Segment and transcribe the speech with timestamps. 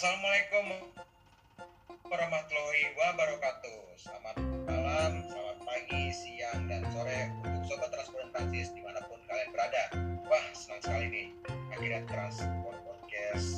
[0.00, 0.96] Assalamualaikum
[2.08, 4.00] warahmatullahi wabarakatuh.
[4.00, 9.52] Selamat malam, selamat pagi, siang, dan sore untuk sobat transport Francis di mana pun kalian
[9.52, 9.92] berada.
[10.24, 11.28] Wah, senang sekali nih.
[11.76, 13.48] Akhirnya transport podcast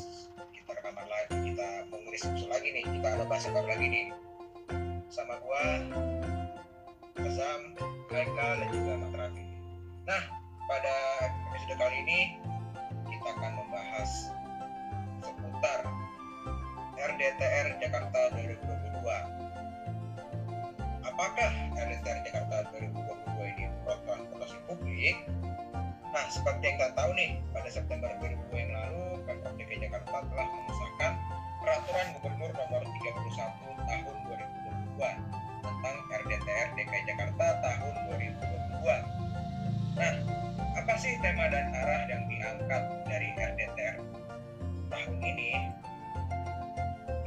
[0.50, 2.84] kita rekaman lagi, kita mengulis episode lagi nih.
[2.90, 4.06] Kita ada bahas apa lagi nih.
[5.14, 5.62] Sama gua,
[7.22, 7.62] Azam,
[8.10, 9.46] Haikal, dan juga Mat Raffi.
[10.10, 10.22] Nah,
[10.66, 10.96] pada
[11.54, 12.20] episode kali ini
[13.06, 14.10] kita akan membahas
[15.22, 16.01] seputar
[17.02, 18.62] RDTR Jakarta 2022.
[21.02, 25.26] Apakah RDTR Jakarta 2022 ini pro transportasi publik?
[26.14, 30.46] Nah, seperti yang kita tahu nih, pada September 2020 yang lalu, Pemprov DKI Jakarta telah
[30.46, 31.12] mengesahkan
[31.58, 34.16] Peraturan Gubernur Nomor 31 Tahun
[34.94, 35.02] 2022
[35.66, 39.98] tentang RDTR DKI Jakarta tahun 2022.
[39.98, 40.12] Nah,
[40.78, 42.06] apa sih tema dan arah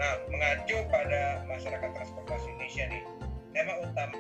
[0.06, 3.04] Nah, mengacu pada masyarakat transportasi Indonesia nih,
[3.58, 4.14] tema utama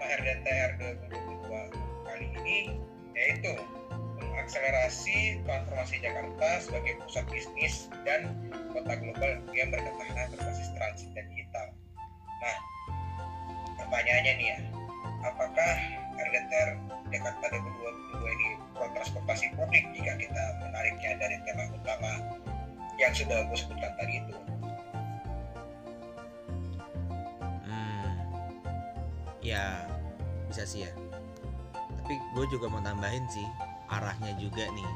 [0.00, 0.80] RDTR
[1.12, 1.76] 2022
[2.08, 2.58] kali ini
[3.12, 3.52] yaitu
[4.16, 8.32] mengakselerasi transformasi Jakarta sebagai pusat bisnis dan
[8.72, 11.76] kota global yang berketahanan berbasis transit dan digital.
[12.40, 12.56] Nah,
[13.76, 14.58] pertanyaannya nih ya,
[15.20, 15.74] apakah
[16.16, 16.80] RDTR
[17.12, 22.24] Jakarta 2022 ini transportasi publik jika kita menariknya dari tema utama
[22.96, 24.34] yang sudah gue sebutkan tadi itu?
[27.68, 28.10] Hmm,
[29.44, 29.84] ya
[30.48, 30.92] bisa sih ya.
[32.02, 33.46] Tapi gue juga mau tambahin sih
[33.86, 34.90] arahnya juga nih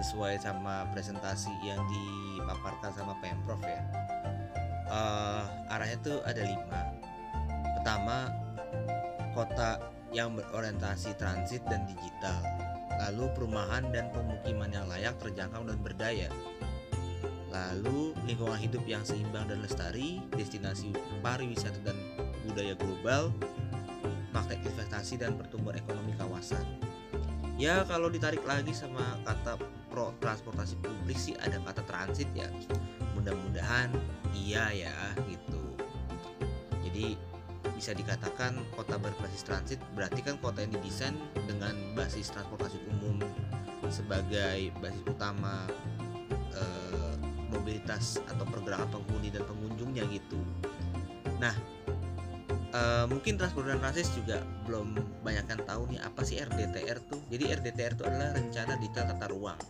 [0.00, 3.82] sesuai sama presentasi yang dipaparkan sama pemprov ya.
[4.92, 6.80] Eh, arahnya tuh ada lima.
[7.80, 8.28] Pertama,
[9.32, 9.80] kota
[10.12, 12.40] yang berorientasi transit dan digital.
[13.08, 16.28] Lalu perumahan dan pemukiman yang layak, terjangkau dan berdaya.
[17.52, 21.96] Lalu lingkungan hidup yang seimbang dan lestari, destinasi pariwisata dan
[22.48, 23.28] budaya global,
[24.32, 26.64] magnet investasi dan pertumbuhan ekonomi kawasan.
[27.60, 29.60] Ya kalau ditarik lagi sama kata
[29.92, 32.48] pro transportasi publik sih ada kata transit ya.
[33.12, 33.92] Mudah-mudahan
[34.32, 34.96] iya ya
[35.28, 35.60] gitu.
[36.80, 37.20] Jadi
[37.76, 43.18] bisa dikatakan kota berbasis transit berarti kan kota yang didesain dengan basis transportasi umum
[43.90, 45.66] sebagai basis utama
[46.54, 47.01] eh,
[47.62, 50.34] mobilitas atau pergerakan penghuni dan pengunjungnya gitu.
[51.38, 51.54] Nah,
[52.74, 57.22] eh, mungkin transport dan transit juga belum banyak yang tahu nih apa sih RDTR tuh.
[57.30, 59.60] Jadi RDTR itu adalah rencana detail tata ruang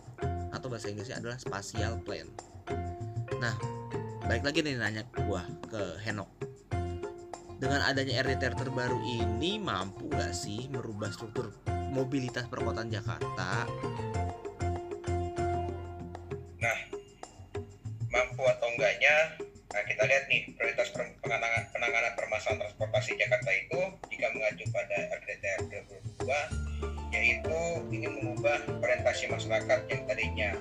[0.49, 2.25] atau bahasa Inggrisnya adalah spatial plan.
[3.37, 3.53] Nah,
[4.25, 6.29] balik lagi nih nanya gua ke Henok.
[7.61, 11.55] Dengan adanya RDTR terbaru ini mampu gak sih merubah struktur
[11.93, 13.69] mobilitas perkotaan Jakarta
[20.03, 23.79] kita lihat nih prioritas penanganan, penanganan permasalahan transportasi Jakarta itu
[24.11, 25.59] jika mengacu pada RDTR
[26.19, 30.59] 2022 yaitu ingin mengubah orientasi masyarakat yang tadinya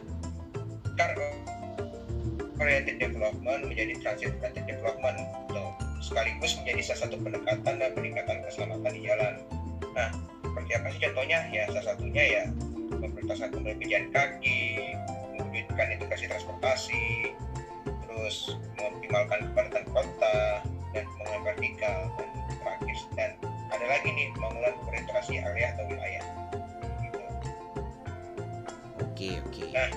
[0.94, 1.10] car
[2.62, 5.66] oriented development menjadi transit oriented development gitu.
[5.98, 9.42] sekaligus menjadi salah satu pendekatan dan peningkatan keselamatan di jalan.
[9.90, 10.10] Nah,
[10.46, 11.38] seperti apa sih contohnya?
[11.50, 12.42] Ya salah satunya ya
[12.94, 14.62] memprioritaskan kembali pejalan kaki,
[15.34, 17.34] mewujudkan integrasi transportasi,
[18.12, 20.36] terus mengoptimalkan kepadatan kota
[20.92, 22.28] dan pembangunan vertikal dan
[22.60, 23.30] terakhir dan
[23.72, 26.24] ada lagi nih pembangunan orientasi area atau wilayah.
[27.00, 27.20] Gitu.
[29.00, 29.88] Oke oke Nah,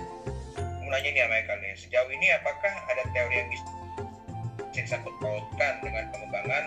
[0.80, 3.68] mau nanya nih sama Eka nih, sejauh ini apakah ada teori yang bisa
[4.72, 6.64] disangkut pautkan dengan pengembangan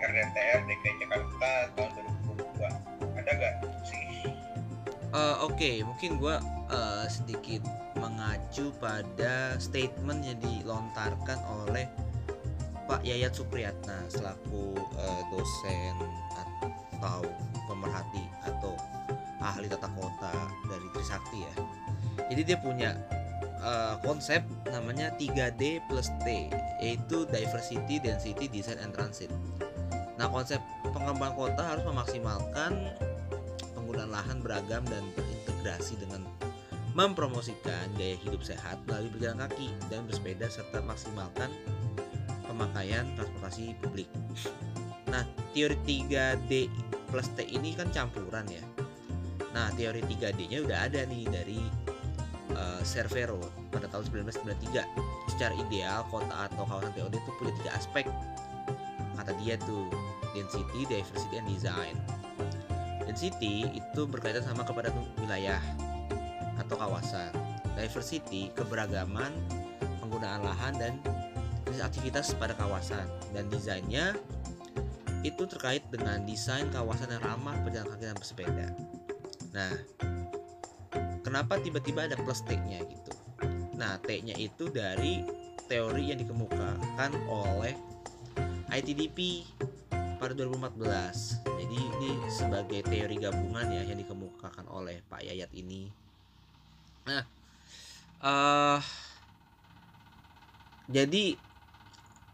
[0.00, 1.90] RDTR DKI Jakarta tahun
[2.36, 3.16] 2022?
[3.20, 3.54] Ada nggak
[3.88, 4.04] sih?
[5.16, 6.36] Eh, Oke, mungkin gue
[7.08, 7.64] sedikit
[8.00, 11.84] mengacu pada statement yang dilontarkan oleh
[12.88, 15.94] Pak Yayat Supriyatna selaku eh, dosen
[16.34, 17.22] atau
[17.70, 18.74] pemerhati atau
[19.38, 20.34] ahli tata kota
[20.66, 21.54] dari Trisakti ya.
[22.32, 22.90] Jadi dia punya
[23.62, 24.42] eh, konsep
[24.72, 29.30] namanya 3D plus T yaitu diversity, density, design, and transit.
[30.16, 30.58] Nah konsep
[30.90, 32.90] pengembangan kota harus memaksimalkan
[33.76, 36.26] penggunaan lahan beragam dan terintegrasi dengan
[36.92, 41.50] mempromosikan gaya hidup sehat melalui berjalan kaki dan bersepeda serta maksimalkan
[42.50, 44.10] pemakaian transportasi publik.
[45.06, 45.22] Nah,
[45.54, 46.66] teori 3D
[47.10, 48.62] plus T ini kan campuran ya.
[49.50, 51.60] Nah, teori 3D-nya udah ada nih dari
[52.82, 53.38] Cervero
[53.70, 54.82] pada tahun 1993.
[55.30, 58.04] Secara ideal, kota atau kawasan TOD itu punya tiga aspek.
[59.14, 59.86] Kata dia tuh,
[60.34, 61.94] density, diversity, and design.
[63.06, 65.62] Density itu berkaitan sama kepadatan wilayah
[66.70, 67.34] atau kawasan.
[67.74, 69.34] Diversity keberagaman
[69.98, 70.94] penggunaan lahan dan
[71.82, 74.14] aktivitas pada kawasan dan desainnya
[75.26, 78.68] itu terkait dengan desain kawasan yang ramah pejalan kaki dan bersepeda.
[79.50, 79.74] Nah,
[81.26, 83.12] kenapa tiba-tiba ada plus T-nya gitu?
[83.74, 85.26] Nah, T-nya itu dari
[85.66, 87.74] teori yang dikemukakan oleh
[88.70, 89.42] ITDP
[90.22, 91.42] pada 2014.
[91.44, 96.09] Jadi ini sebagai teori gabungan ya yang dikemukakan oleh Pak Yayat ini.
[97.10, 97.26] Nah,
[98.22, 98.78] uh,
[100.86, 101.34] jadi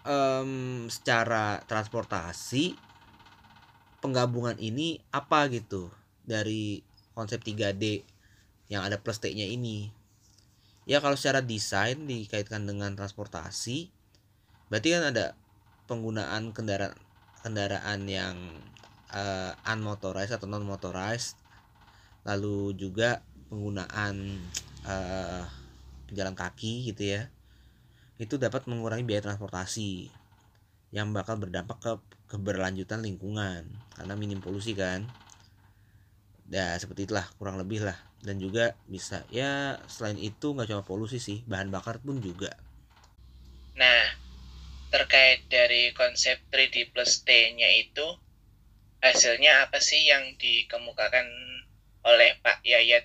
[0.05, 2.77] um, secara transportasi
[4.05, 5.89] penggabungan ini apa gitu
[6.29, 6.85] dari
[7.17, 8.05] konsep 3D
[8.69, 9.89] yang ada plus T-nya ini.
[10.85, 13.89] Ya kalau secara desain dikaitkan dengan transportasi
[14.69, 15.27] berarti kan ada
[15.89, 16.95] penggunaan kendaraan
[17.41, 18.37] kendaraan yang
[19.15, 21.39] uh, unmotorized atau non motorized
[22.27, 24.43] lalu juga penggunaan
[24.87, 25.45] uh,
[26.07, 27.23] pejalan kaki gitu ya
[28.17, 30.09] itu dapat mengurangi biaya transportasi
[30.95, 31.93] yang bakal berdampak ke
[32.33, 35.05] keberlanjutan lingkungan karena minim polusi kan.
[36.49, 37.99] Ya seperti itulah kurang lebih lah.
[38.25, 42.57] Dan juga bisa ya selain itu nggak cuma polusi sih bahan bakar pun juga.
[43.77, 44.17] Nah
[44.89, 48.07] terkait dari konsep 3D plus T-nya itu
[49.05, 51.29] hasilnya apa sih yang dikemukakan
[52.07, 53.05] oleh Pak Yayat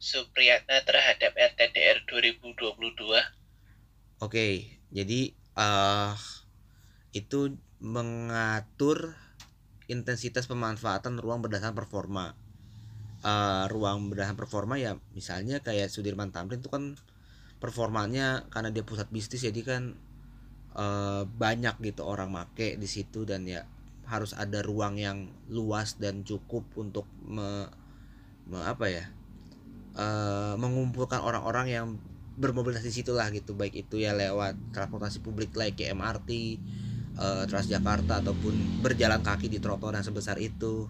[0.00, 3.20] Supriyatna terhadap RTDR 2022
[4.20, 6.12] Oke, jadi uh,
[7.16, 9.16] itu mengatur
[9.88, 12.36] intensitas pemanfaatan ruang berdasarkan performa.
[13.20, 16.96] Uh, ruang berdasarkan performa ya misalnya kayak Sudirman Tamrin itu kan
[17.60, 19.92] performanya karena dia pusat bisnis jadi kan
[20.72, 23.68] uh, banyak gitu orang make di situ dan ya
[24.08, 27.68] harus ada ruang yang luas dan cukup untuk me,
[28.48, 29.04] me apa ya
[29.96, 31.86] uh, mengumpulkan orang-orang yang
[32.40, 33.52] bermobilitas di situ lah gitu.
[33.52, 36.30] Baik itu ya lewat transportasi publik like MRT
[37.20, 40.88] uh, eh, Transjakarta ataupun berjalan kaki di trotoar yang sebesar itu.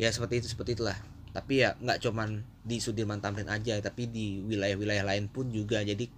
[0.00, 0.96] Ya seperti itu seperti itulah.
[1.32, 5.84] Tapi ya nggak cuman di Sudirman Tamrin aja tapi di wilayah-wilayah lain pun juga.
[5.84, 6.08] Jadi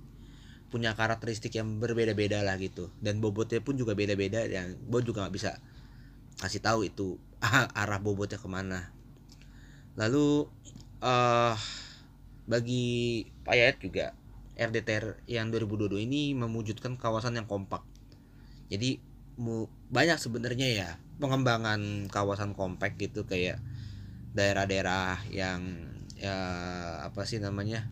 [0.71, 2.91] punya karakteristik yang berbeda-beda lah gitu.
[3.03, 5.59] Dan bobotnya pun juga beda-beda yang gue juga nggak bisa
[6.39, 7.19] kasih tahu itu
[7.81, 8.91] arah bobotnya ke mana.
[9.95, 10.51] Lalu
[10.99, 11.55] uh,
[12.45, 14.07] bagi Pak Yayat juga
[14.55, 17.83] RDTR yang 2022 ini memujudkan kawasan yang kompak.
[18.71, 19.03] Jadi
[19.91, 23.59] banyak sebenarnya ya pengembangan kawasan kompak gitu kayak
[24.35, 26.39] daerah-daerah yang ya
[27.03, 27.83] apa sih namanya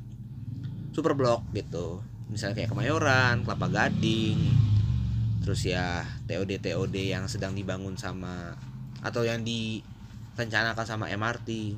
[0.94, 1.98] super blok gitu
[2.30, 4.40] misalnya kayak Kemayoran, Kelapa Gading,
[5.44, 8.56] terus ya TOD TOD yang sedang dibangun sama
[9.04, 11.76] atau yang direncanakan sama MRT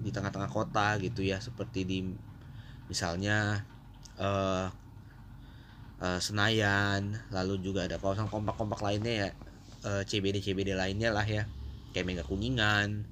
[0.00, 1.98] di tengah-tengah kota gitu ya seperti di
[2.88, 3.62] misalnya
[4.16, 4.66] uh,
[6.00, 9.28] uh, Senayan lalu juga ada kawasan kompak-kompak lainnya ya
[9.84, 11.44] uh, CBD CBD lainnya lah ya
[11.92, 13.04] kayak Mega Kuningan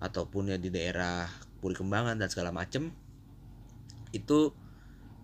[0.00, 1.28] ataupun ya di daerah
[1.60, 2.92] Puri Kembangan dan segala macem
[4.12, 4.52] itu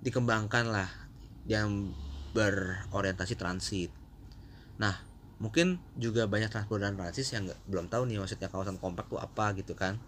[0.00, 0.88] dikembangkan lah
[1.44, 1.92] yang
[2.32, 3.90] berorientasi transit.
[4.80, 4.96] Nah,
[5.36, 9.76] mungkin juga banyak transportasi transit yang belum tahu nih maksudnya kawasan kompak itu apa gitu
[9.76, 10.00] kan.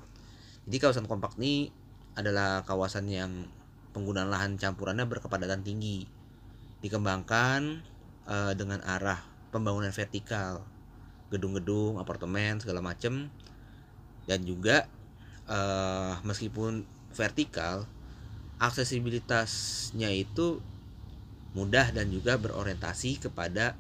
[0.67, 1.71] Jadi kawasan kompak ini
[2.15, 3.51] adalah kawasan yang
[3.91, 6.07] penggunaan lahan campurannya berkepadatan tinggi.
[6.83, 7.83] Dikembangkan
[8.27, 9.19] uh, dengan arah
[9.51, 10.63] pembangunan vertikal.
[11.33, 13.33] Gedung-gedung apartemen segala macam
[14.29, 14.87] dan juga
[15.51, 17.89] uh, meskipun vertikal
[18.63, 20.63] aksesibilitasnya itu
[21.53, 23.75] mudah dan juga berorientasi kepada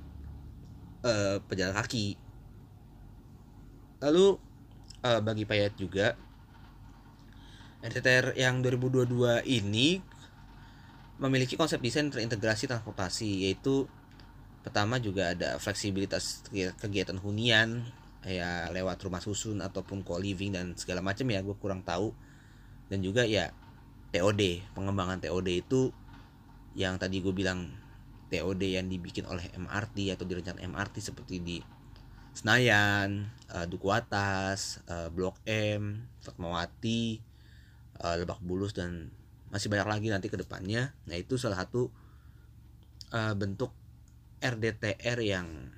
[1.06, 2.18] uh, pejalan kaki.
[4.02, 4.36] Lalu
[5.06, 6.18] uh, bagi payat juga
[7.82, 9.98] RTTR yang 2022 ini
[11.18, 13.90] memiliki konsep desain terintegrasi transportasi yaitu
[14.62, 16.46] pertama juga ada fleksibilitas
[16.78, 17.82] kegiatan hunian
[18.22, 22.14] ya lewat rumah susun ataupun co-living dan segala macam ya gue kurang tahu.
[22.86, 23.50] Dan juga ya
[24.14, 25.90] TOD pengembangan TOD itu
[26.78, 27.66] yang tadi gue bilang
[28.30, 31.58] TOD yang dibikin oleh MRT atau direncanakan MRT seperti di
[32.32, 37.20] Senayan, uh, Duku Atas, uh, Blok M, Fatmawati,
[38.02, 39.14] uh, Lebak Bulus dan
[39.54, 40.90] masih banyak lagi nanti ke depannya.
[41.06, 41.88] Nah, itu salah satu
[43.14, 43.70] uh, bentuk
[44.42, 45.70] RDTR yang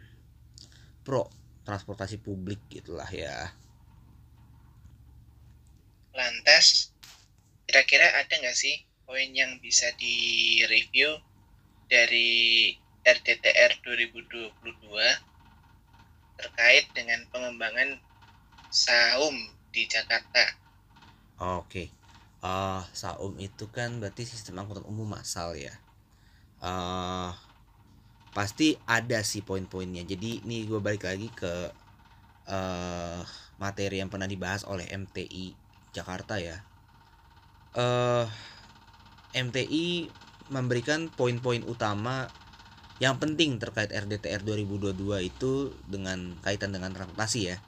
[1.05, 1.29] pro
[1.69, 3.53] transportasi publik gitulah ya.
[6.17, 6.95] Lantas,
[7.69, 11.21] kira-kira ada nggak sih poin yang bisa direview
[11.91, 12.73] dari
[13.05, 14.57] RDTR 2022
[16.41, 18.01] terkait dengan pengembangan
[18.73, 19.37] Saum
[19.71, 20.57] di Jakarta?
[21.39, 22.04] Oke
[22.45, 25.73] uh, saum itu kan berarti sistem angkutan umum massal ya.
[26.61, 27.33] Eh
[28.37, 30.05] pasti ada sih poin-poinnya.
[30.05, 31.73] Jadi ini gue balik lagi ke
[32.45, 33.23] eh
[33.57, 35.57] materi yang pernah dibahas oleh MTI
[35.97, 36.61] Jakarta ya.
[37.73, 38.27] Eh
[39.35, 40.13] MTI
[40.53, 42.29] memberikan poin-poin utama
[43.03, 44.95] yang penting terkait RDTR 2022
[45.27, 47.59] itu dengan kaitan dengan transportasi ya.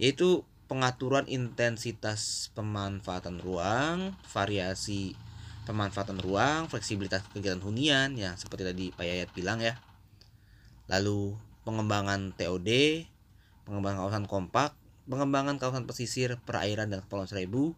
[0.00, 5.12] Yaitu pengaturan intensitas pemanfaatan ruang, variasi
[5.64, 9.80] pemanfaatan ruang, fleksibilitas kegiatan hunian yang seperti tadi Pak Yayat bilang ya.
[10.88, 12.68] Lalu pengembangan TOD,
[13.64, 14.76] pengembangan kawasan kompak,
[15.08, 17.72] pengembangan kawasan pesisir, perairan dan kepulauan seribu.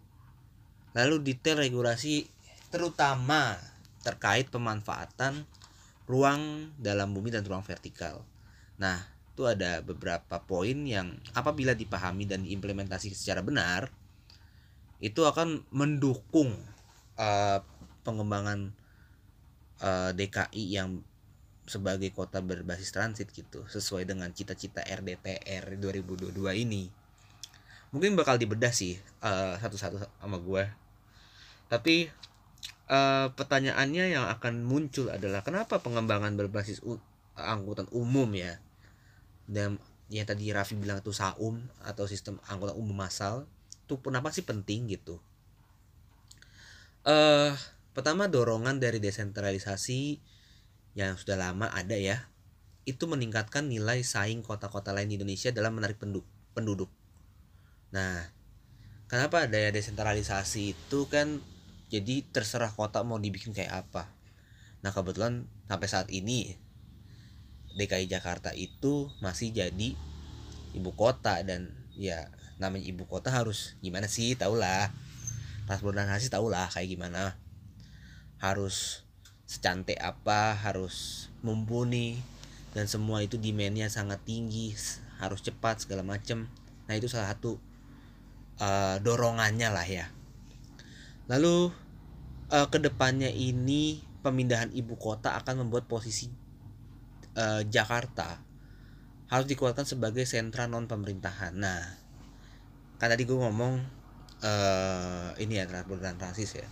[0.94, 2.26] Lalu detail regulasi
[2.74, 3.58] terutama
[4.02, 5.46] terkait pemanfaatan
[6.06, 8.22] ruang dalam bumi dan ruang vertikal.
[8.78, 13.92] Nah, itu ada beberapa poin yang apabila dipahami dan diimplementasi secara benar
[14.96, 16.56] itu akan mendukung
[17.20, 17.60] uh,
[18.00, 18.72] pengembangan
[19.84, 21.04] uh, DKI yang
[21.68, 26.88] sebagai kota berbasis transit gitu sesuai dengan cita-cita RDTR 2022 ini.
[27.92, 30.64] Mungkin bakal dibedah sih uh, satu-satu sama gue
[31.66, 32.06] tapi
[32.86, 36.78] uh, pertanyaannya yang akan muncul adalah kenapa pengembangan berbasis
[37.34, 38.62] angkutan umum ya
[39.46, 43.46] dan yang tadi Raffi bilang itu saum atau sistem angkutan umum massal
[43.86, 45.18] itu kenapa sih penting gitu.
[47.06, 47.52] Eh uh,
[47.94, 50.18] pertama dorongan dari desentralisasi
[50.98, 52.26] yang sudah lama ada ya
[52.86, 55.98] itu meningkatkan nilai saing kota-kota lain di Indonesia dalam menarik
[56.54, 56.90] penduduk.
[57.90, 58.30] Nah
[59.10, 61.42] kenapa ada desentralisasi itu kan
[61.90, 64.10] jadi terserah kota mau dibikin kayak apa?
[64.82, 66.65] Nah kebetulan sampai saat ini
[67.76, 69.92] DKI Jakarta itu masih jadi
[70.72, 74.88] ibu kota dan ya namanya ibu kota harus gimana sih tahulah
[75.66, 77.36] transportasi tahulah kayak gimana.
[78.38, 79.02] Harus
[79.46, 82.18] secantik apa harus mumpuni
[82.74, 84.74] dan semua itu demandnya sangat tinggi
[85.18, 86.46] harus cepat segala macem.
[86.86, 87.58] Nah itu salah satu
[88.62, 90.06] uh, dorongannya lah ya.
[91.26, 91.74] Lalu
[92.54, 96.30] uh, ke depannya ini pemindahan ibu kota akan membuat posisi
[97.36, 98.40] uh, Jakarta
[99.30, 101.54] harus dikuatkan sebagai sentra non pemerintahan.
[101.54, 101.82] Nah,
[102.96, 103.78] kan tadi gue ngomong
[104.42, 106.68] uh, ini ya dan transis ya,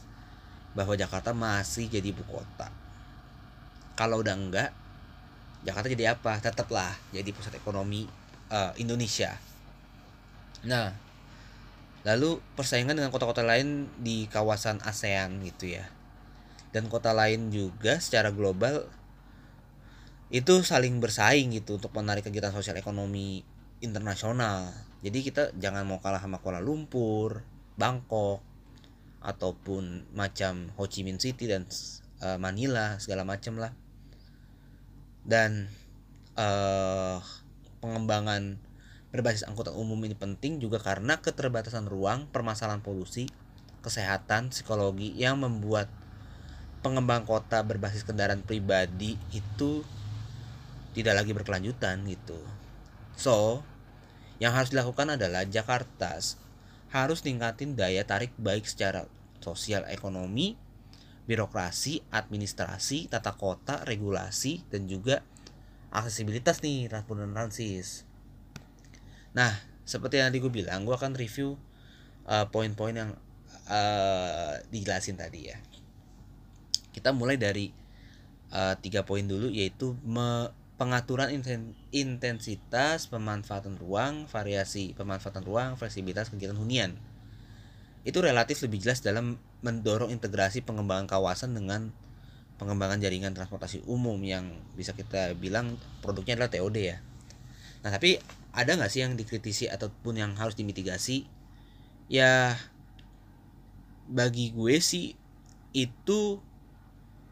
[0.72, 2.72] bahwa Jakarta masih jadi ibu kota.
[3.94, 4.70] Kalau udah enggak,
[5.62, 6.42] Jakarta jadi apa?
[6.42, 8.10] Tetaplah jadi pusat ekonomi
[8.50, 9.34] uh, Indonesia.
[10.64, 10.94] Nah,
[12.02, 15.84] lalu persaingan dengan kota-kota lain di kawasan ASEAN gitu ya,
[16.70, 18.86] dan kota lain juga secara global
[20.32, 23.44] itu saling bersaing gitu untuk menarik kegiatan sosial ekonomi
[23.84, 24.72] internasional.
[25.04, 27.44] Jadi kita jangan mau kalah sama Kuala Lumpur,
[27.76, 28.40] Bangkok,
[29.20, 31.68] ataupun macam Ho Chi Minh City dan
[32.24, 33.72] uh, Manila segala macam lah.
[35.24, 35.68] Dan
[36.36, 37.20] uh,
[37.84, 38.56] pengembangan
[39.12, 43.28] berbasis angkutan umum ini penting juga karena keterbatasan ruang, permasalahan polusi,
[43.84, 45.92] kesehatan, psikologi yang membuat
[46.84, 49.84] pengembang kota berbasis kendaraan pribadi itu
[50.94, 52.38] tidak lagi berkelanjutan gitu.
[53.18, 53.66] So,
[54.38, 56.18] yang harus dilakukan adalah Jakarta
[56.94, 59.10] harus tingkatin daya tarik baik secara
[59.42, 60.54] sosial ekonomi,
[61.26, 65.26] birokrasi, administrasi, tata kota, regulasi, dan juga
[65.90, 67.82] aksesibilitas nih transportasi.
[69.34, 71.58] Nah, seperti yang tadi gue bilang, gue akan review
[72.30, 73.10] uh, poin-poin yang
[73.66, 75.58] uh, dijelasin tadi ya.
[76.94, 77.74] Kita mulai dari
[78.54, 81.30] uh, tiga poin dulu yaitu me pengaturan
[81.94, 86.98] intensitas pemanfaatan ruang, variasi pemanfaatan ruang, fleksibilitas kegiatan hunian.
[88.02, 91.94] Itu relatif lebih jelas dalam mendorong integrasi pengembangan kawasan dengan
[92.58, 96.98] pengembangan jaringan transportasi umum yang bisa kita bilang produknya adalah TOD ya.
[97.86, 98.18] Nah tapi
[98.54, 101.26] ada nggak sih yang dikritisi ataupun yang harus dimitigasi?
[102.10, 102.60] Ya
[104.04, 105.16] bagi gue sih
[105.72, 106.38] itu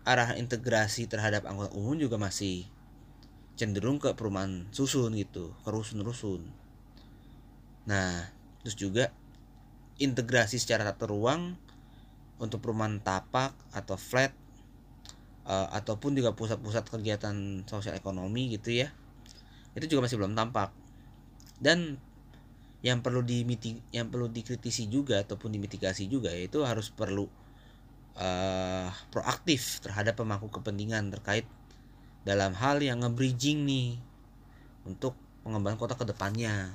[0.03, 2.67] arah integrasi terhadap angkutan umum juga masih
[3.63, 6.43] cenderung ke perumahan susun gitu ke rusun-rusun.
[7.87, 8.27] Nah
[8.67, 9.15] terus juga
[10.03, 11.55] integrasi secara tata ruang
[12.43, 14.35] untuk perumahan tapak atau flat
[15.47, 18.91] uh, ataupun juga pusat-pusat kegiatan sosial ekonomi gitu ya
[19.73, 20.75] itu juga masih belum tampak.
[21.63, 21.97] Dan
[22.83, 23.23] yang perlu
[23.95, 27.31] yang perlu dikritisi juga ataupun dimitigasi juga yaitu harus perlu
[28.19, 31.47] uh, proaktif terhadap pemangku kepentingan terkait
[32.23, 33.99] dalam hal yang nge-bridging nih
[34.87, 36.71] untuk pengembangan kota ke depannya.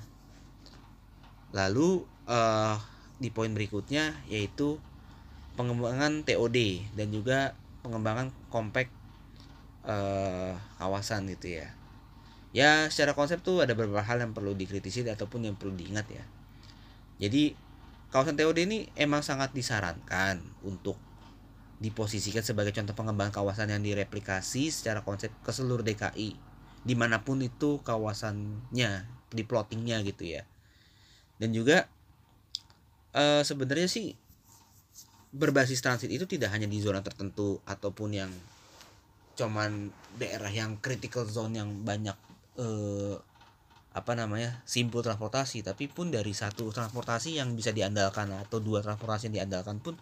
[1.55, 2.75] Lalu uh,
[3.17, 4.77] di poin berikutnya yaitu
[5.57, 8.93] pengembangan TOD dan juga pengembangan compact
[9.89, 11.73] eh, kawasan gitu ya
[12.53, 16.23] ya secara konsep tuh ada beberapa hal yang perlu dikritisi ataupun yang perlu diingat ya
[17.17, 17.57] jadi
[18.13, 20.95] kawasan TOD ini emang sangat disarankan untuk
[21.77, 26.33] diposisikan sebagai contoh pengembangan kawasan yang direplikasi secara konsep ke seluruh DKI
[26.81, 28.91] di mana pun itu kawasannya
[29.29, 30.41] di plottingnya gitu ya.
[31.37, 31.85] Dan juga
[33.13, 34.17] eh, sebenarnya sih
[35.33, 38.31] berbasis transit itu tidak hanya di zona tertentu ataupun yang
[39.37, 42.17] cuman daerah yang critical zone yang banyak
[42.57, 43.15] eh,
[43.93, 49.29] apa namanya simpul transportasi tapi pun dari satu transportasi yang bisa diandalkan atau dua transportasi
[49.29, 49.97] yang diandalkan pun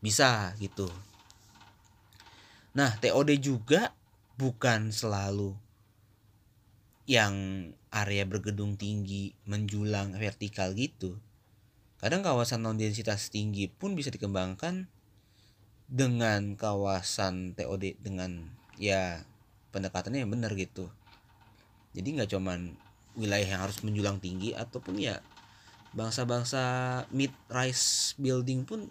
[0.00, 0.88] bisa gitu.
[2.76, 3.92] Nah TOD juga
[4.40, 5.52] bukan selalu
[7.04, 7.34] yang
[7.90, 11.18] area bergedung tinggi menjulang vertikal gitu.
[12.00, 14.88] Kadang kawasan non densitas tinggi pun bisa dikembangkan
[15.90, 18.48] dengan kawasan TOD dengan
[18.80, 19.26] ya
[19.74, 20.88] pendekatannya yang benar gitu.
[21.92, 22.78] Jadi nggak cuman
[23.18, 25.18] wilayah yang harus menjulang tinggi ataupun ya
[25.90, 26.62] bangsa-bangsa
[27.10, 28.86] mid rise building pun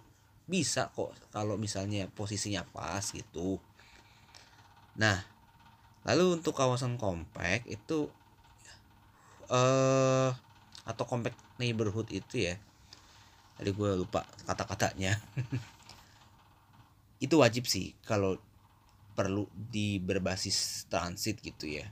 [0.50, 3.62] bisa kok kalau misalnya posisinya pas gitu.
[4.98, 5.22] Nah
[6.04, 8.10] lalu untuk kawasan kompak itu
[9.54, 10.30] eh
[10.90, 12.58] atau compact neighborhood itu ya
[13.62, 15.22] tadi gue lupa kata-katanya.
[17.26, 18.40] Itu wajib sih kalau
[19.12, 21.92] perlu di berbasis transit gitu ya.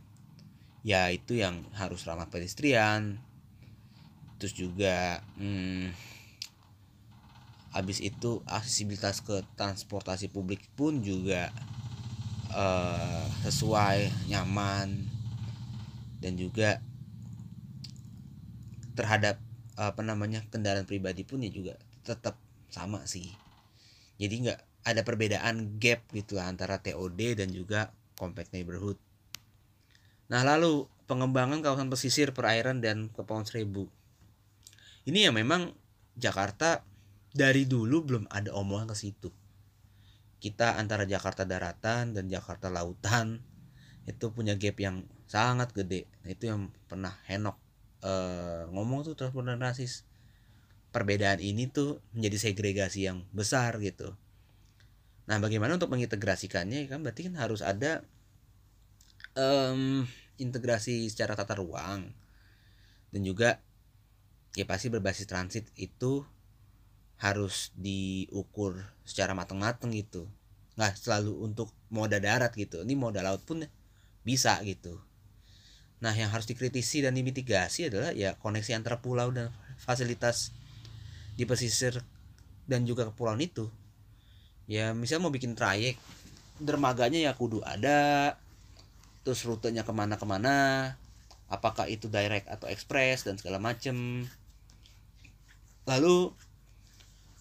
[0.87, 3.19] Ya itu yang harus ramah pedestrian
[4.37, 5.91] terus juga hmm,
[7.77, 11.53] habis itu aksesibilitas ke transportasi publik pun juga
[12.50, 15.05] eh, sesuai nyaman
[16.17, 16.81] dan juga
[18.98, 19.38] terhadap
[19.77, 22.34] apa namanya kendaraan pribadi pun ya juga tetap
[22.74, 23.29] sama sih.
[24.17, 28.98] Jadi nggak ada perbedaan gap gitu antara TOD dan juga compact neighborhood.
[30.33, 33.85] Nah lalu pengembangan kawasan pesisir perairan dan kepulauan seribu.
[35.05, 35.77] Ini ya memang
[36.18, 36.86] Jakarta
[37.37, 39.29] dari dulu belum ada omongan ke situ.
[40.41, 43.41] Kita antara Jakarta daratan dan Jakarta lautan
[44.09, 46.09] itu punya gap yang sangat gede.
[46.25, 47.57] Nah, itu yang pernah Henok
[48.01, 49.93] eh, ngomong tuh transportasi rasis.
[50.89, 54.17] Perbedaan ini tuh menjadi segregasi yang besar gitu.
[55.27, 56.87] Nah bagaimana untuk mengintegrasikannya?
[56.87, 58.01] Kan berarti kan harus ada
[59.35, 60.07] em,
[60.39, 62.15] integrasi secara tata ruang.
[63.11, 63.59] Dan juga
[64.55, 66.23] ya pasti berbasis transit itu
[67.18, 70.30] harus diukur secara matang-matang gitu.
[70.77, 72.86] Nggak selalu untuk moda darat gitu.
[72.86, 73.66] Ini moda laut pun
[74.22, 75.01] bisa gitu.
[75.98, 79.50] Nah yang harus dikritisi dan dimitigasi adalah ya koneksi antara pulau dan
[79.82, 80.53] fasilitas
[81.34, 82.06] di pesisir
[82.70, 83.66] dan juga kepulauan itu.
[84.70, 85.98] Ya misal mau bikin trayek
[86.62, 88.34] dermaganya ya kudu ada
[89.25, 90.94] terus rutenya ke mana-kemana
[91.48, 94.27] apakah itu direct atau express dan segala macem.
[95.88, 96.36] Lalu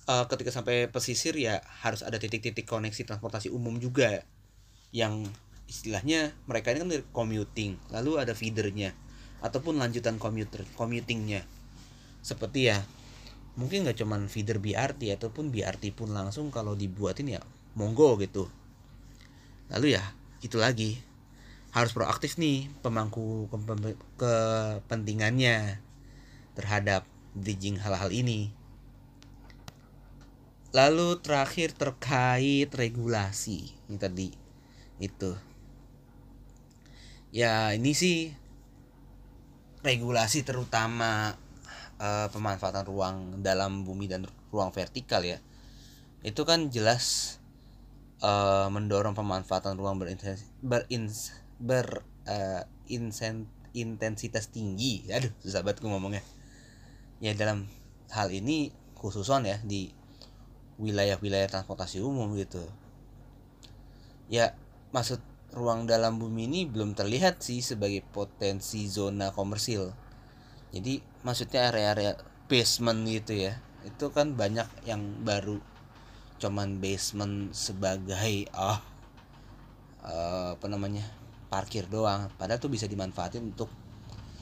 [0.06, 4.22] eh, ketika sampai pesisir ya harus ada titik-titik koneksi transportasi umum juga.
[4.94, 5.30] Yang
[5.66, 8.94] istilahnya mereka ini kan commuting lalu ada feedernya
[9.42, 11.42] ataupun lanjutan commuter commutingnya.
[12.22, 12.82] Seperti ya
[13.56, 17.40] mungkin nggak cuman feeder BRT ataupun BRT pun langsung kalau dibuatin ya
[17.74, 18.48] monggo gitu.
[19.70, 20.04] Lalu ya
[20.40, 21.02] itu lagi.
[21.74, 23.52] Harus proaktif nih pemangku
[24.16, 25.76] kepentingannya
[26.56, 27.04] terhadap
[27.36, 28.48] bridging hal-hal ini
[30.74, 33.70] lalu terakhir terkait regulasi.
[33.86, 34.28] Ini tadi
[34.98, 35.32] itu.
[37.30, 38.32] Ya ini sih
[39.84, 41.36] regulasi terutama
[42.00, 45.38] eh, pemanfaatan ruang dalam bumi dan ruang vertikal ya.
[46.24, 47.36] Itu kan jelas
[48.24, 52.02] eh, mendorong pemanfaatan ruang berintens berins ber
[53.76, 55.04] intensitas tinggi.
[55.12, 56.24] Aduh susah banget ngomongnya.
[57.20, 57.68] Ya dalam
[58.10, 59.92] hal ini khususon ya di
[60.76, 62.62] wilayah-wilayah transportasi umum gitu.
[64.28, 64.56] Ya
[64.92, 65.20] maksud
[65.54, 69.94] ruang dalam bumi ini belum terlihat sih sebagai potensi zona komersil.
[70.74, 75.62] Jadi maksudnya area-area basement gitu ya itu kan banyak yang baru
[76.42, 78.78] cuman basement sebagai eh,
[80.06, 81.06] apa namanya
[81.48, 82.28] parkir doang.
[82.34, 83.70] Padahal tuh bisa dimanfaatin untuk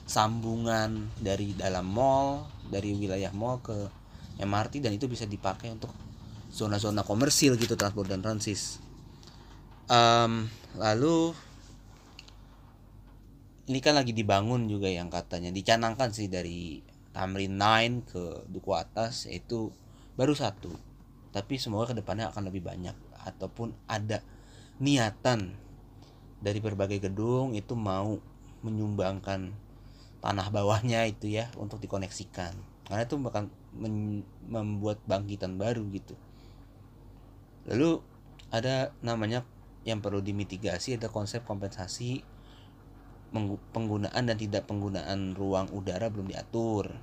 [0.04, 3.88] sambungan dari dalam mall dari wilayah mall ke
[4.40, 5.92] MRT dan itu bisa dipakai untuk
[6.54, 8.78] zona-zona komersil gitu transport dan transis.
[9.90, 10.46] Em,
[10.78, 11.34] lalu
[13.66, 15.50] ini kan lagi dibangun juga yang katanya.
[15.50, 16.78] Dicanangkan sih dari
[17.10, 19.74] Tamrin 9 ke Duku Atas itu
[20.14, 20.70] baru satu.
[21.34, 22.94] Tapi semoga ke depannya akan lebih banyak.
[23.26, 24.22] Ataupun ada
[24.78, 25.58] niatan
[26.38, 28.22] dari berbagai gedung itu mau
[28.62, 29.50] menyumbangkan
[30.22, 32.54] tanah bawahnya itu ya untuk dikoneksikan.
[32.86, 36.14] Karena itu bakal men- membuat bangkitan baru gitu
[37.64, 38.00] lalu
[38.52, 39.42] ada namanya
[39.84, 42.24] yang perlu dimitigasi ada konsep kompensasi
[43.74, 46.94] penggunaan dan tidak penggunaan ruang udara belum diatur.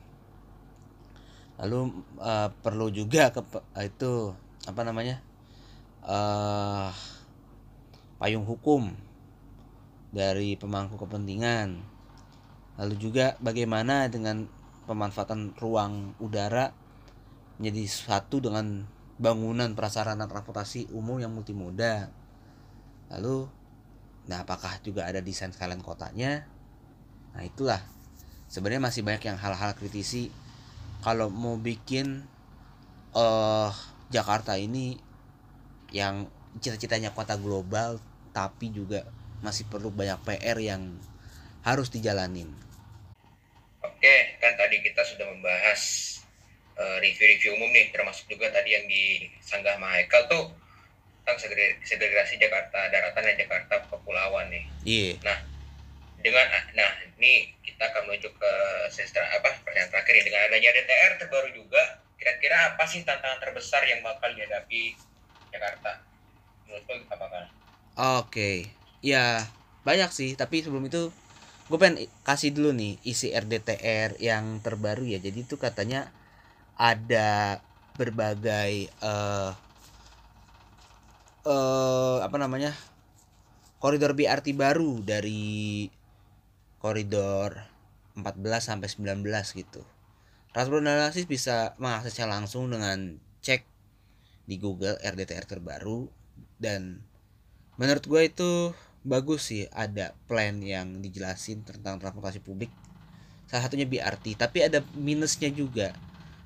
[1.60, 1.80] Lalu
[2.24, 3.44] eh, perlu juga ke
[3.84, 4.34] itu
[4.66, 5.20] apa namanya
[6.08, 6.90] eh
[8.18, 8.96] payung hukum
[10.16, 11.84] dari pemangku kepentingan.
[12.80, 14.48] Lalu juga bagaimana dengan
[14.88, 16.74] pemanfaatan ruang udara
[17.60, 18.88] menjadi satu dengan
[19.22, 22.10] bangunan prasarana transportasi umum yang multimoda
[23.14, 23.46] lalu
[24.26, 26.46] nah apakah juga ada desain sekalian kotanya?
[27.34, 27.82] Nah itulah.
[28.52, 30.30] Sebenarnya masih banyak yang hal-hal kritisi.
[31.02, 32.22] Kalau mau bikin
[33.18, 33.72] eh
[34.12, 35.00] Jakarta ini
[35.92, 36.28] yang
[36.60, 38.00] cita-citanya kota global
[38.36, 39.08] tapi juga
[39.42, 41.00] masih perlu banyak PR yang
[41.66, 42.48] harus dijalanin.
[43.82, 45.82] Oke, kan tadi kita sudah membahas
[46.78, 50.44] eh, review-review umum nih, termasuk juga tadi yang disanggah Michael tuh
[51.22, 54.66] tentang segre- segregasi Jakarta daratan dan Jakarta kepulauan nih.
[54.86, 55.14] iya
[56.22, 56.46] Dengan
[56.78, 58.54] nah ini kita akan menuju ke
[58.94, 61.82] sestra apa pertanyaan terakhir nih dengan adanya DTR terbaru juga,
[62.18, 64.94] kira-kira apa sih tantangan terbesar yang bakal dihadapi
[65.50, 66.02] Jakarta?
[66.70, 67.46] Menurut lo apa kan?
[68.22, 68.70] Oke,
[69.02, 69.46] ya
[69.82, 70.38] banyak sih.
[70.38, 71.10] Tapi sebelum itu,
[71.70, 75.18] gue pengen kasih dulu nih isi RDTR yang terbaru ya.
[75.18, 76.10] Jadi itu katanya
[76.82, 77.62] ada
[77.94, 79.52] berbagai eh
[81.46, 82.74] eh apa namanya
[83.78, 85.86] koridor BRT baru dari
[86.82, 87.70] koridor
[88.18, 89.22] 14 sampai 19
[89.54, 89.86] gitu.
[90.52, 93.64] Transport analisis bisa mengaksesnya langsung dengan cek
[94.50, 96.10] di Google RDTR terbaru
[96.58, 97.06] dan
[97.78, 98.52] menurut gue itu
[99.02, 102.70] bagus sih ada plan yang dijelasin tentang transportasi publik
[103.50, 105.96] salah satunya BRT tapi ada minusnya juga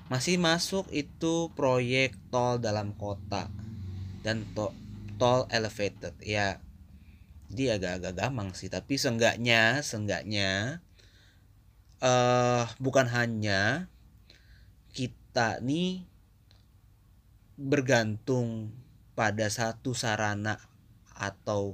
[0.06, 3.50] masih masuk itu proyek tol dalam kota
[4.22, 4.74] dan to-
[5.18, 6.14] tol elevated.
[6.22, 6.62] Ya
[7.50, 10.82] jadi agak-agak gampang sih tapi seenggaknya seenggaknya
[12.02, 13.86] eh bukan hanya
[14.92, 16.04] kita nih
[17.56, 18.72] bergantung
[19.16, 20.60] pada satu sarana
[21.16, 21.72] atau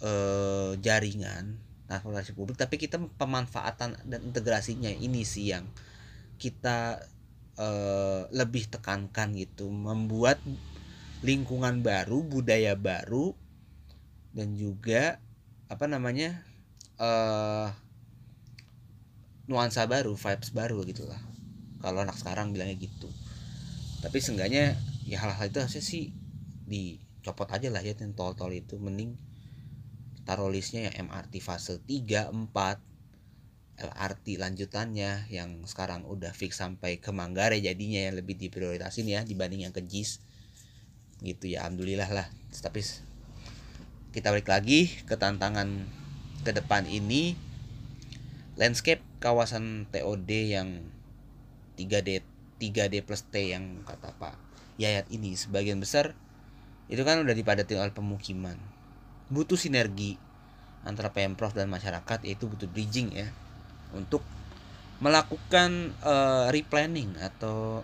[0.00, 5.68] eh, jaringan transportasi publik tapi kita pemanfaatan dan integrasinya ini sih yang
[6.40, 7.04] kita
[7.62, 10.42] eh, lebih tekankan gitu membuat
[11.22, 13.38] lingkungan baru budaya baru
[14.34, 15.22] dan juga
[15.70, 16.42] apa namanya
[16.98, 17.70] eh
[19.50, 21.18] nuansa baru vibes baru gitu lah.
[21.82, 23.10] Kalau anak sekarang bilangnya gitu.
[24.02, 26.14] Tapi seenggaknya ya hal-hal itu harusnya sih
[26.66, 28.78] dicopot aja lah ya tol-tol itu.
[28.78, 29.18] Mending
[30.22, 32.91] taruh listnya yang MRT fase 3, 4
[33.90, 39.66] LRT lanjutannya yang sekarang udah fix sampai ke Manggarai jadinya yang lebih diprioritasin ya dibanding
[39.66, 40.22] yang ke JIS.
[41.24, 42.26] Gitu ya alhamdulillah lah.
[42.54, 42.84] Tapi
[44.12, 45.88] kita balik lagi ke tantangan
[46.46, 47.34] ke depan ini.
[48.60, 50.84] Landscape kawasan TOD yang
[51.80, 52.20] 3D
[52.60, 54.36] 3D plus T yang kata Pak
[54.76, 56.12] Yayat ini sebagian besar
[56.92, 58.60] itu kan udah dipadati oleh pemukiman.
[59.32, 60.20] Butuh sinergi
[60.84, 63.32] antara pemprov dan masyarakat yaitu butuh bridging ya
[63.94, 64.24] untuk
[65.02, 67.82] melakukan eh, replanning atau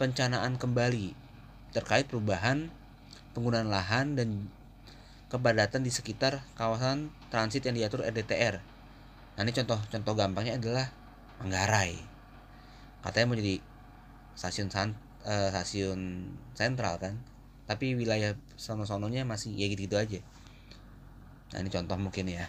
[0.00, 1.14] pencanaan kembali
[1.72, 2.72] terkait perubahan
[3.32, 4.48] penggunaan lahan dan
[5.32, 8.60] kepadatan di sekitar kawasan transit yang diatur RDTR.
[9.36, 10.92] Nah ini contoh-contoh gampangnya adalah
[11.40, 11.96] Manggarai.
[13.00, 13.58] Katanya mau jadi
[14.36, 17.16] stasiun san, eh, stasiun sentral kan,
[17.64, 20.20] tapi wilayah sono-sononya masih ya gitu-gitu aja.
[21.56, 22.46] Nah ini contoh mungkin ya.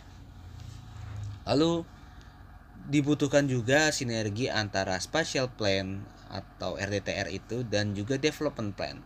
[1.47, 1.87] Lalu
[2.87, 8.97] dibutuhkan juga sinergi antara spatial plan atau RDTR itu dan juga development plan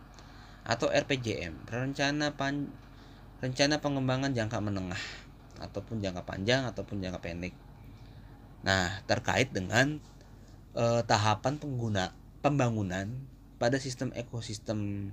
[0.68, 2.68] atau RPJM, rencana pan
[3.40, 5.00] rencana pengembangan jangka menengah
[5.62, 7.54] ataupun jangka panjang ataupun jangka pendek.
[8.66, 10.02] Nah, terkait dengan
[10.74, 12.12] eh, tahapan pengguna
[12.42, 13.08] pembangunan
[13.56, 15.12] pada sistem ekosistem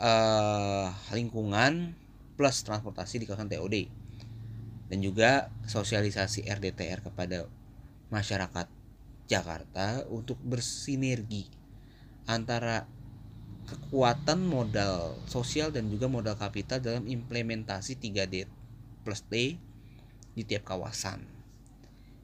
[0.00, 1.94] eh, lingkungan
[2.34, 4.03] plus transportasi di kawasan TOD
[4.88, 7.48] dan juga sosialisasi RDTR kepada
[8.12, 8.68] masyarakat
[9.24, 11.48] Jakarta untuk bersinergi
[12.28, 12.84] antara
[13.64, 18.44] kekuatan modal sosial dan juga modal kapital dalam implementasi 3D
[19.00, 19.56] plus T
[20.36, 21.24] di tiap kawasan.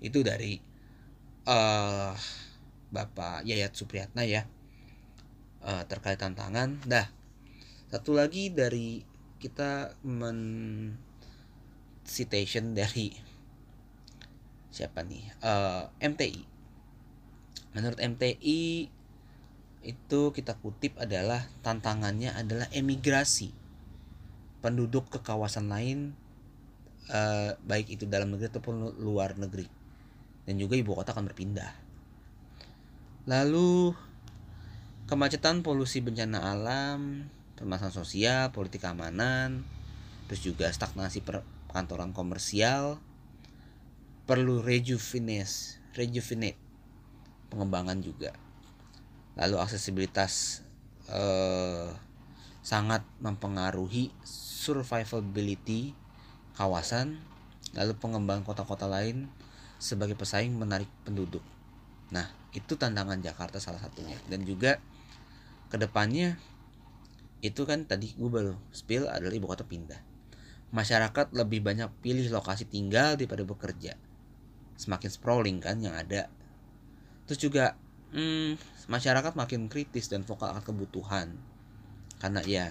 [0.04, 0.60] Itu dari
[1.48, 2.14] eh
[2.90, 4.44] Bapak Yayat Supriyatna ya
[5.64, 6.76] eh, terkait tantangan.
[6.84, 7.08] Dah
[7.88, 9.00] satu lagi dari
[9.40, 10.38] kita men
[12.10, 13.14] citation dari
[14.74, 15.22] siapa nih?
[15.38, 16.50] Eh, MTI
[17.74, 18.90] menurut MTI
[19.80, 23.54] itu kita kutip adalah tantangannya adalah emigrasi.
[24.60, 26.12] Penduduk ke kawasan lain
[27.08, 29.64] eh, baik itu dalam negeri ataupun lu- luar negeri.
[30.44, 31.72] Dan juga ibu kota akan berpindah.
[33.24, 33.94] Lalu
[35.08, 39.66] kemacetan polusi bencana alam permasalahan sosial politik keamanan
[40.30, 42.98] terus juga stagnasi per- perkantoran komersial
[44.26, 46.58] perlu rejuvenate rejuvenate
[47.46, 48.34] pengembangan juga.
[49.38, 50.66] Lalu aksesibilitas
[51.06, 51.94] eh,
[52.66, 55.94] sangat mempengaruhi survivability
[56.58, 57.22] kawasan
[57.70, 59.30] lalu pengembangan kota-kota lain
[59.78, 61.46] sebagai pesaing menarik penduduk.
[62.10, 64.18] Nah itu tantangan Jakarta salah satunya.
[64.26, 64.82] Dan juga
[65.70, 66.34] ke depannya
[67.46, 70.09] itu kan tadi gue baru spill adalah ibu kota pindah
[70.70, 73.98] masyarakat lebih banyak pilih lokasi tinggal daripada bekerja.
[74.78, 76.30] Semakin sprawling kan yang ada.
[77.26, 77.78] Terus juga
[78.14, 78.56] hmm,
[78.86, 81.34] masyarakat makin kritis dan vokal akan kebutuhan.
[82.22, 82.66] Karena ya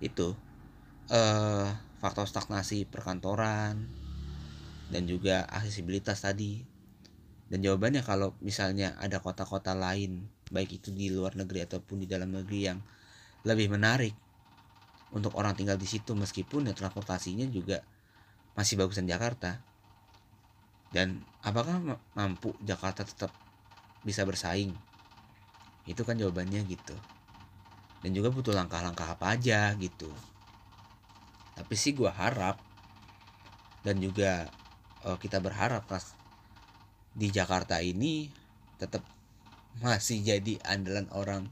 [0.00, 0.34] itu
[1.12, 1.68] eh
[2.02, 3.86] faktor stagnasi perkantoran
[4.90, 6.64] dan juga aksesibilitas tadi.
[7.52, 12.32] Dan jawabannya kalau misalnya ada kota-kota lain baik itu di luar negeri ataupun di dalam
[12.32, 12.80] negeri yang
[13.44, 14.16] lebih menarik
[15.12, 17.84] untuk orang tinggal di situ meskipun ya transportasinya juga
[18.56, 19.60] masih bagusan Jakarta.
[20.92, 23.32] Dan apakah ma- mampu Jakarta tetap
[24.04, 24.72] bisa bersaing?
[25.88, 26.96] Itu kan jawabannya gitu.
[28.02, 30.10] Dan juga butuh langkah-langkah apa aja gitu.
[31.56, 32.56] Tapi sih gua harap
[33.82, 34.46] dan juga
[35.06, 36.02] eh, kita berharap pas
[37.12, 38.28] di Jakarta ini
[38.80, 39.04] tetap
[39.84, 41.42] masih jadi andalan orang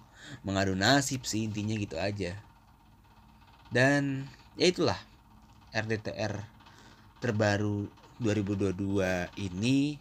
[0.45, 2.33] mengadu nasib sih intinya gitu aja
[3.71, 4.27] dan
[4.59, 4.99] ya itulah
[5.71, 6.35] RDTR
[7.23, 7.87] terbaru
[8.19, 8.75] 2022
[9.39, 9.95] ini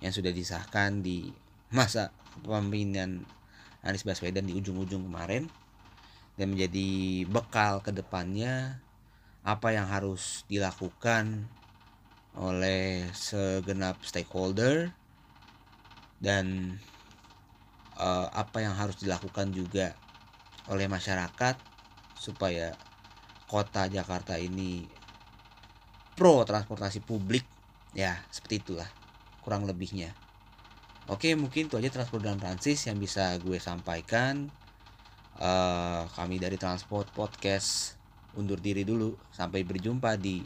[0.00, 1.28] yang sudah disahkan di
[1.68, 2.08] masa
[2.40, 3.22] kepemimpinan
[3.84, 5.46] Anies Baswedan di ujung-ujung kemarin
[6.40, 6.88] dan menjadi
[7.28, 8.80] bekal ke depannya
[9.44, 11.48] apa yang harus dilakukan
[12.36, 14.88] oleh segenap stakeholder
[16.20, 16.76] dan
[18.00, 19.92] eh, apa yang harus dilakukan juga
[20.68, 21.69] oleh masyarakat
[22.20, 22.76] supaya
[23.48, 24.84] kota Jakarta ini
[26.12, 27.48] pro transportasi publik
[27.96, 28.88] ya seperti itulah
[29.40, 30.12] kurang lebihnya.
[31.08, 34.52] Oke mungkin itu aja transport dan Francis yang bisa gue sampaikan.
[35.40, 37.96] Eh, kami dari Transport Podcast
[38.36, 39.16] undur diri dulu.
[39.32, 40.44] Sampai berjumpa di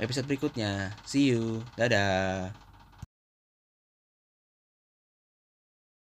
[0.00, 0.96] episode berikutnya.
[1.04, 1.60] See you.
[1.76, 2.71] Dadah